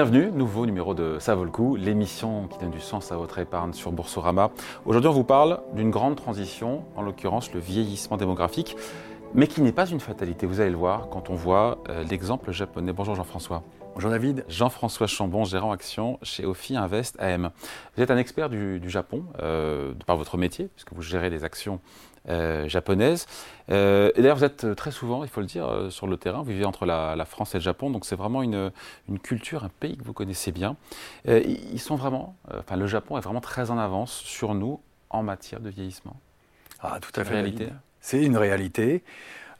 [0.00, 3.38] Bienvenue, nouveau numéro de Ça vaut le coup, l'émission qui donne du sens à votre
[3.38, 4.50] épargne sur Boursorama.
[4.86, 8.78] Aujourd'hui, on vous parle d'une grande transition, en l'occurrence le vieillissement démographique,
[9.34, 12.50] mais qui n'est pas une fatalité, vous allez le voir quand on voit euh, l'exemple
[12.50, 12.94] japonais.
[12.94, 13.62] Bonjour Jean-François.
[13.94, 14.44] Bonjour David.
[14.48, 17.50] Jean-François Chambon, gérant action chez Ophi Invest AM.
[17.94, 21.80] Vous êtes un expert du, Japon, euh, par votre métier, puisque vous gérez des actions
[22.28, 23.26] euh, japonaises.
[23.70, 26.38] Euh, et d'ailleurs, vous êtes très souvent, il faut le dire, sur le terrain.
[26.38, 28.70] Vous vivez entre la, France et le Japon, donc c'est vraiment une,
[29.22, 30.76] culture, un pays que vous connaissez bien.
[31.26, 34.80] ils sont vraiment, enfin, le Japon est vraiment très en avance sur nous
[35.10, 36.16] en matière de vieillissement.
[36.80, 37.34] Ah, tout à fait.
[37.34, 37.68] Réalité?
[38.00, 39.02] C'est une réalité.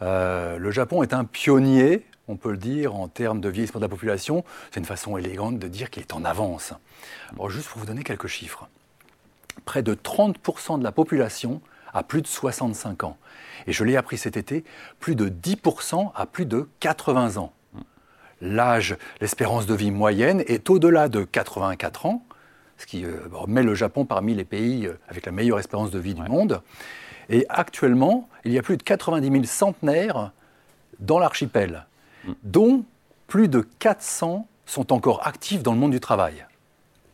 [0.00, 3.88] le Japon est un pionnier on peut le dire, en termes de vieillissement de la
[3.88, 6.72] population, c'est une façon élégante de dire qu'il est en avance.
[7.32, 8.68] Alors, juste pour vous donner quelques chiffres.
[9.64, 11.60] Près de 30% de la population
[11.92, 13.16] a plus de 65 ans.
[13.66, 14.64] Et je l'ai appris cet été,
[15.00, 17.52] plus de 10% a plus de 80 ans.
[18.40, 22.24] L'âge, l'espérance de vie moyenne est au-delà de 84 ans,
[22.78, 25.98] ce qui euh, met le Japon parmi les pays euh, avec la meilleure espérance de
[25.98, 26.62] vie du monde.
[27.28, 30.30] Et actuellement, il y a plus de 90 000 centenaires
[31.00, 31.84] dans l'archipel
[32.42, 32.84] dont
[33.26, 36.46] plus de 400 sont encore actifs dans le monde du travail.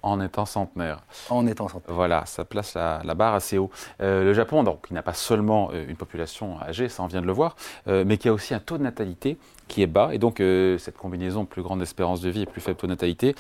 [0.07, 1.01] En étant centenaire.
[1.31, 1.97] En étant centenaire.
[1.97, 3.71] Voilà, ça place la, barre assez haut.
[4.01, 7.21] Euh, le Japon, donc, il n'a pas seulement euh, une population âgée, ça on vient
[7.21, 7.57] de le voir,
[7.89, 10.11] euh, mais qui a aussi un taux de natalité qui est bas.
[10.13, 13.35] Et donc, cette combinaison plus grande espérance de vie et plus faible taux de natalité,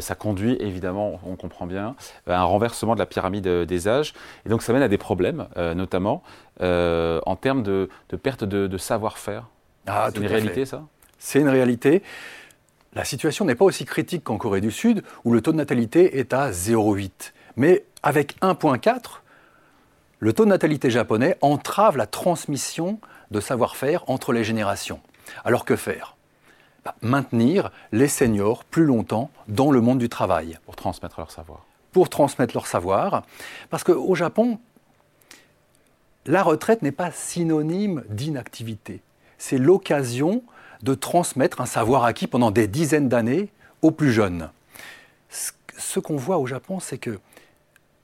[0.00, 1.94] ça conduit évidemment, on comprend bien,
[2.26, 4.12] à un renversement de la pyramide des âges.
[4.44, 6.22] Et donc, ça mène à des problèmes, notamment
[6.60, 7.88] en termes de,
[8.22, 9.46] perte de, savoir-faire.
[9.86, 10.82] Ah, c'est une réalité, ça?
[11.20, 12.02] C'est une réalité.
[12.94, 16.18] La situation n'est pas aussi critique qu'en Corée du Sud, où le taux de natalité
[16.18, 17.32] est à 0,8.
[17.56, 19.20] Mais avec 1,4,
[20.18, 22.98] le taux de natalité japonais entrave la transmission
[23.30, 25.00] de savoir-faire entre les générations.
[25.44, 26.16] Alors que faire?
[26.84, 30.58] Bah, Maintenir les seniors plus longtemps dans le monde du travail.
[30.64, 31.64] Pour transmettre leur savoir.
[31.92, 33.22] Pour transmettre leur savoir.
[33.68, 34.58] Parce qu'au Japon,
[36.26, 39.02] la retraite n'est pas synonyme d'inactivité.
[39.38, 40.42] C'est l'occasion
[40.82, 43.48] de transmettre un savoir acquis pendant des dizaines d'années
[43.82, 44.50] aux plus jeunes.
[45.28, 47.18] Ce qu'on voit au Japon, c'est que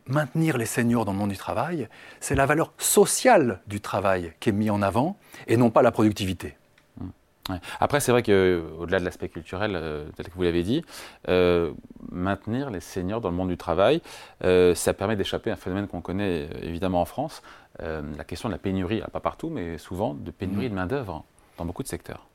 [0.08, 1.88] maintenir les seniors dans le monde du travail,
[2.20, 5.16] c'est la valeur sociale du travail qui est mise en avant
[5.46, 6.56] et non pas la productivité.
[7.00, 7.54] Mmh.
[7.80, 10.84] Après, c'est vrai qu'au-delà de l'aspect culturel, euh, tel que vous l'avez dit,
[11.28, 11.72] euh,
[12.10, 14.00] maintenir les seniors dans le monde du travail,
[14.44, 17.42] euh, ça permet d'échapper à un phénomène qu'on connaît évidemment en France,
[17.78, 20.70] la question de la pénurie, pas partout, mais souvent de pénurie mmh.
[20.70, 21.24] de main-d'œuvre
[21.58, 22.26] dans beaucoup de secteurs.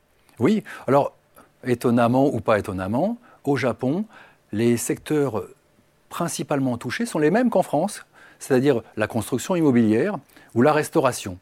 [0.42, 1.14] Oui, alors
[1.64, 4.06] étonnamment ou pas étonnamment, au Japon,
[4.52, 5.44] les secteurs
[6.10, 8.08] principalement touchés sont les mêmes qu'en France,
[8.40, 10.18] c'est-à-dire la construction immobilière
[10.56, 11.38] ou la restauration.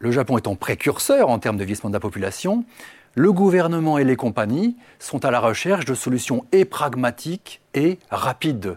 [0.00, 2.66] Le Japon étant précurseur en termes de vieillissement de la population,
[3.14, 8.76] le gouvernement et les compagnies sont à la recherche de solutions et pragmatiques et rapides,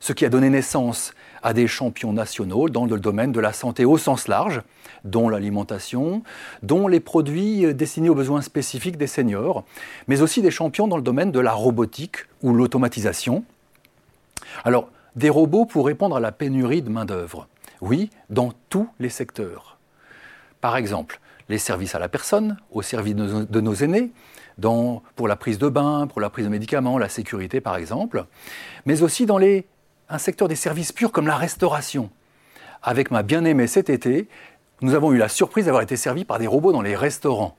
[0.00, 3.84] ce qui a donné naissance à des champions nationaux dans le domaine de la santé
[3.84, 4.62] au sens large,
[5.04, 6.22] dont l'alimentation,
[6.62, 9.64] dont les produits destinés aux besoins spécifiques des seniors,
[10.06, 13.44] mais aussi des champions dans le domaine de la robotique ou l'automatisation.
[14.64, 17.48] Alors, des robots pour répondre à la pénurie de main-d'œuvre.
[17.80, 19.78] Oui, dans tous les secteurs.
[20.60, 24.10] Par exemple, les services à la personne, au service de nos, aînés,
[24.60, 28.24] pour la prise de bain, pour la prise de médicaments, la sécurité par exemple,
[28.86, 29.66] mais aussi dans les
[30.08, 32.10] un secteur des services purs comme la restauration.
[32.82, 34.28] Avec ma bien-aimée cet été,
[34.80, 37.56] nous avons eu la surprise d'avoir été servis par des robots dans les restaurants.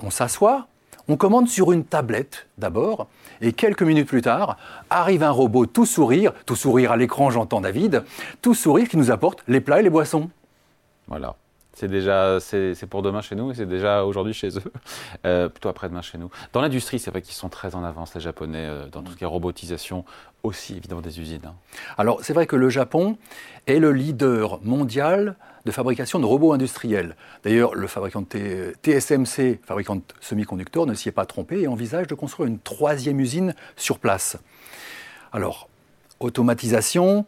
[0.00, 0.68] On s'assoit,
[1.08, 3.08] on commande sur une tablette d'abord,
[3.40, 4.56] et quelques minutes plus tard,
[4.90, 8.04] arrive un robot tout sourire, tout sourire à l'écran, j'entends David,
[8.42, 10.30] tout sourire qui nous apporte les plats et les boissons.
[11.08, 11.34] Voilà.
[11.74, 14.72] C'est déjà, c'est pour demain chez nous et c'est déjà aujourd'hui chez eux,
[15.24, 16.30] euh, plutôt après-demain chez nous.
[16.52, 19.16] Dans l'industrie, c'est vrai qu'ils sont très en avance, les Japonais, euh, dans tout ce
[19.16, 20.04] qui est robotisation,
[20.42, 21.46] aussi évidemment des usines.
[21.46, 21.54] Hein.
[21.96, 23.16] Alors c'est vrai que le Japon
[23.66, 27.16] est le leader mondial de fabrication de robots industriels.
[27.44, 32.06] D'ailleurs, le fabricant de TSMC, fabricant de semi-conducteurs, ne s'y est pas trompé et envisage
[32.06, 34.36] de construire une troisième usine sur place.
[35.32, 35.68] Alors,
[36.20, 37.24] automatisation,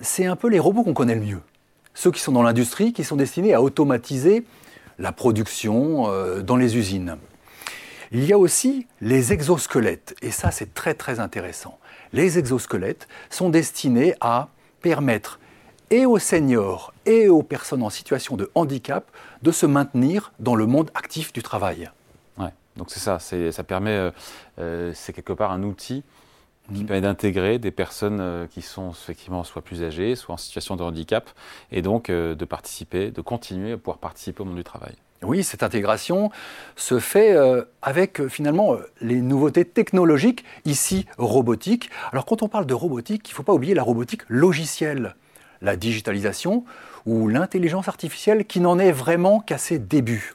[0.00, 1.40] c'est un peu les robots qu'on connaît le mieux
[1.96, 4.44] ceux qui sont dans l'industrie, qui sont destinés à automatiser
[4.98, 7.16] la production euh, dans les usines.
[8.12, 11.78] Il y a aussi les exosquelettes, et ça c'est très très intéressant.
[12.12, 14.48] Les exosquelettes sont destinés à
[14.80, 15.40] permettre
[15.90, 19.10] et aux seniors et aux personnes en situation de handicap
[19.42, 21.90] de se maintenir dans le monde actif du travail.
[22.38, 24.10] Ouais, donc c'est ça, ça permet, euh,
[24.58, 26.04] euh, c'est quelque part un outil
[26.74, 30.76] qui permet d'intégrer des personnes euh, qui sont effectivement soit plus âgées, soit en situation
[30.76, 31.30] de handicap,
[31.70, 34.94] et donc euh, de participer, de continuer à pouvoir participer au monde du travail.
[35.22, 36.30] Oui, cette intégration
[36.76, 41.90] se fait euh, avec finalement les nouveautés technologiques, ici robotiques.
[42.12, 45.16] Alors quand on parle de robotique, il ne faut pas oublier la robotique logicielle,
[45.62, 46.64] la digitalisation
[47.06, 50.34] ou l'intelligence artificielle qui n'en est vraiment qu'à ses débuts.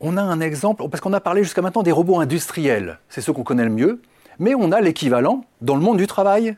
[0.00, 3.32] On a un exemple, parce qu'on a parlé jusqu'à maintenant des robots industriels, c'est ceux
[3.32, 4.02] qu'on connaît le mieux,
[4.38, 6.56] mais on a l'équivalent dans le monde du travail,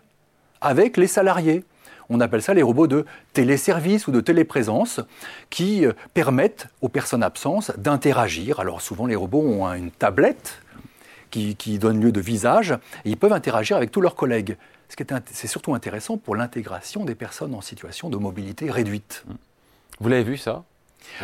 [0.60, 1.64] avec les salariés.
[2.08, 5.00] On appelle ça les robots de téléservice ou de téléprésence
[5.50, 8.60] qui euh, permettent aux personnes absentes d'interagir.
[8.60, 10.62] Alors souvent les robots ont une tablette
[11.30, 12.72] qui, donne lieu de visage
[13.04, 14.56] et ils peuvent interagir avec tous leurs collègues.
[14.88, 19.24] Ce qui est, c'est surtout intéressant pour l'intégration des personnes en situation de mobilité réduite.
[20.00, 20.64] Vous l'avez vu ça?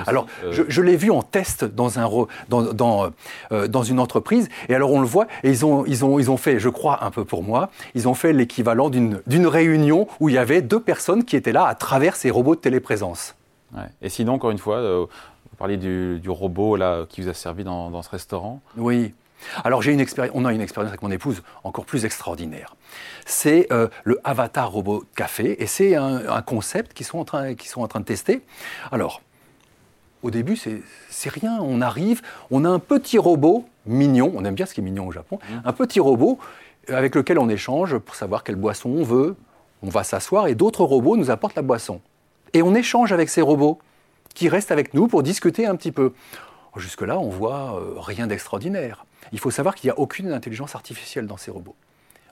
[0.07, 2.09] Alors, euh, je, l'ai vu en test dans, un,
[2.49, 3.11] dans,
[3.53, 6.31] euh, dans, une entreprise, et alors on le voit, et ils ont, ils ont, ils
[6.31, 10.29] ont fait, je crois un peu pour moi, ils ont fait l'équivalent d'une réunion où
[10.29, 13.35] il y avait deux personnes qui étaient là à travers ces robots de téléprésence.
[14.03, 15.07] Et sinon, encore une fois, euh,
[15.51, 18.61] vous parliez du, robot là, qui vous a servi dans, ce restaurant.
[18.77, 19.15] Oui.
[19.65, 20.05] Alors j'ai une
[20.35, 22.77] on a une expérience avec mon épouse encore plus extraordinaire.
[23.27, 23.67] C'est
[24.05, 27.89] le Avatar Robot Café et c'est un, un, concept qu'ils sont, en train, sont en
[27.89, 28.43] train de tester.
[28.93, 29.21] Alors,
[30.23, 31.59] au début, c'est rien.
[31.61, 35.07] On arrive, on a un petit robot mignon, on aime bien ce qui est mignon
[35.09, 35.55] au Japon, mmh.
[35.65, 36.39] un petit robot
[36.89, 39.37] avec lequel on échange pour savoir quelle boisson on veut.
[39.83, 42.01] On va s'asseoir et d'autres robots nous apportent la boisson.
[42.53, 43.79] Et on échange avec ces robots
[44.35, 46.13] qui restent avec nous pour discuter un petit peu.
[46.77, 49.05] Jusque-là, on voit euh, rien d'extraordinaire.
[49.33, 51.77] Il faut savoir qu'il n'y a aucune intelligence artificielle dans ces robots.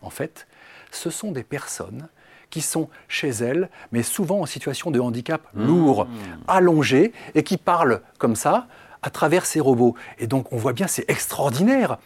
[0.02, 0.46] En fait,
[0.90, 2.08] ce sont des personnes
[2.50, 5.64] qui sont chez elles, mais souvent en situation de handicap mmh.
[5.64, 6.06] lourd,
[6.48, 8.66] allongé, et qui parlent comme ça
[9.02, 9.94] à travers ces robots.
[10.18, 11.98] Et donc on voit bien, c'est extraordinaire,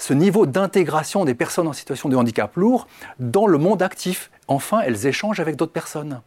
[0.00, 2.88] ce niveau d'intégration des personnes en situation de handicap lourd
[3.18, 4.30] dans le monde actif.
[4.48, 6.22] Enfin, elles échangent avec d'autres personnes.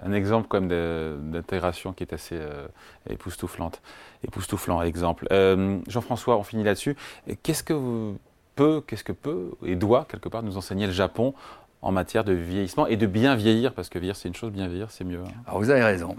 [0.00, 2.68] Un exemple comme d'intégration qui est assez euh,
[3.08, 3.80] époustouflante.
[4.22, 5.26] Époustouflant exemple.
[5.32, 6.94] Euh, Jean-François, on finit là-dessus.
[7.42, 8.12] Qu'est-ce que
[8.54, 11.34] peut, qu'est-ce que peut et doit quelque part nous enseigner le Japon
[11.82, 14.68] en matière de vieillissement et de bien vieillir, parce que vieillir c'est une chose, bien
[14.68, 15.20] vieillir c'est mieux.
[15.24, 15.32] Hein.
[15.46, 16.16] Alors vous avez raison.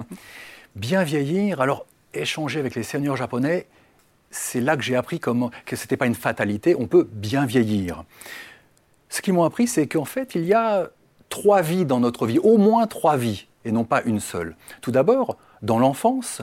[0.76, 3.68] bien vieillir, alors échanger avec les seniors japonais,
[4.32, 8.04] c'est là que j'ai appris que ce n'était pas une fatalité, on peut bien vieillir.
[9.10, 10.90] Ce qu'ils m'ont appris, c'est qu'en fait, il y a
[11.30, 14.56] trois vies dans notre vie, au moins trois vies, et non pas une seule.
[14.82, 16.42] Tout d'abord, dans l'enfance,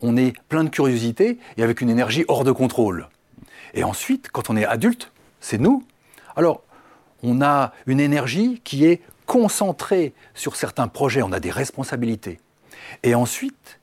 [0.00, 3.08] on est plein de curiosité et avec une énergie hors de contrôle.
[3.72, 5.10] Et ensuite, quand on est adulte,
[5.40, 5.84] c'est nous.
[6.36, 6.62] Alors,
[7.24, 12.38] on a une énergie qui est concentrée sur certains projets, on a des responsabilités.
[13.02, 13.80] Et ensuite,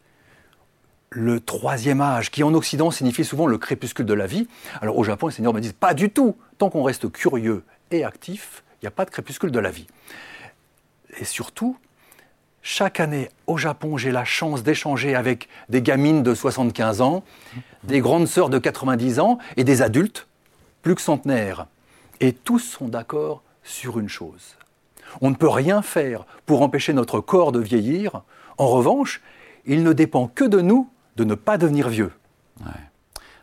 [1.09, 4.47] le troisième âge, qui en Occident signifie souvent le crépuscule de la vie.
[4.81, 6.37] Alors au Japon, les seigneurs me disent pas du tout.
[6.57, 9.87] Tant qu'on reste curieux et actif, il n'y a pas de crépuscule de la vie.
[11.19, 11.77] Et surtout,
[12.61, 17.23] chaque année au Japon, j'ai la chance d'échanger avec des gamines de 75 ans,
[17.83, 20.27] des grandes sœurs de 90 ans et des adultes
[20.83, 21.65] plus que centenaires.
[22.21, 24.55] Et tous sont d'accord sur une chose.
[25.19, 28.21] On ne peut rien faire pour empêcher notre corps de vieillir.
[28.57, 29.21] En revanche,
[29.65, 32.11] il ne dépend que de nous de ne pas devenir vieux.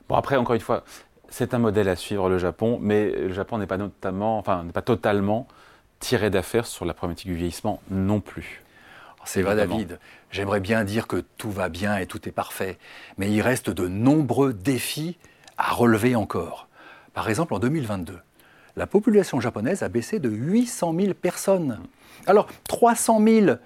[0.09, 0.85] Bon, après, encore une fois,
[1.29, 4.73] c'est un modèle à suivre, le Japon, mais le Japon n'est pas, notamment, enfin, n'est
[4.73, 5.47] pas totalement
[5.99, 8.63] tiré d'affaire sur la problématique du vieillissement non plus.
[9.25, 9.99] C'est vrai, David.
[10.31, 12.79] J'aimerais bien dire que tout va bien et tout est parfait,
[13.19, 15.19] mais il reste de nombreux défis
[15.59, 16.69] à relever encore.
[17.13, 18.19] Par exemple, en 2022,
[18.79, 21.81] la population japonaise a baissé de 800 000 personnes.
[22.27, 23.57] Alors, 300 000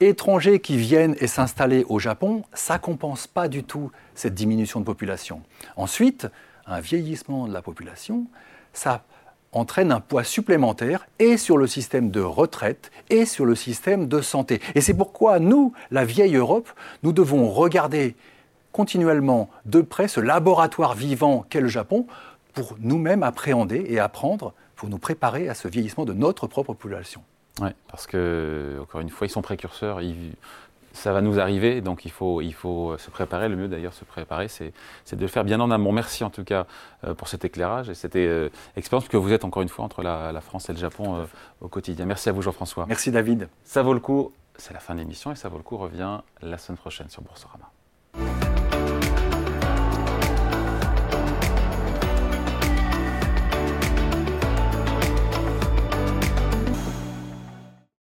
[0.00, 4.80] étrangers qui viennent et s'installer au Japon, ça ne compense pas du tout cette diminution
[4.80, 5.42] de population.
[5.76, 6.28] Ensuite,
[6.66, 8.26] un vieillissement de la population,
[8.74, 9.04] ça
[9.52, 14.20] entraîne un poids supplémentaire et sur le système de retraite et sur le système de
[14.20, 14.60] santé.
[14.74, 16.68] Et c'est pourquoi nous, la vieille Europe,
[17.02, 18.14] nous devons regarder
[18.72, 22.06] continuellement de près ce laboratoire vivant qu'est le Japon
[22.54, 27.22] pour nous-mêmes appréhender et apprendre pour nous préparer à ce vieillissement de notre propre population.
[27.60, 30.00] Oui, parce que, encore une fois, ils sont précurseurs,
[30.92, 33.48] ça va nous arriver, donc il faut, il faut se préparer.
[33.48, 34.72] Le mieux d'ailleurs, se préparer, c'est
[35.12, 35.92] de le faire bien en amont.
[35.92, 36.66] Merci en tout cas
[37.04, 40.02] euh, pour cet éclairage et cette euh, expérience que vous êtes encore une fois entre
[40.02, 41.24] la, France et le Japon euh,
[41.60, 42.06] au quotidien.
[42.06, 42.86] Merci à vous Jean-François.
[42.88, 43.48] Merci David.
[43.64, 46.20] Ça vaut le coup, c'est la fin de l'émission et ça vaut le coup revient
[46.42, 47.73] la semaine prochaine sur Boursorama.